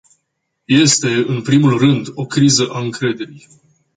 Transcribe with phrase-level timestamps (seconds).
[0.67, 3.47] Este, în primul rând, o criză a încrederii.